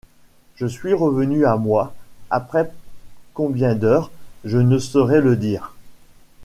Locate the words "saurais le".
4.79-5.35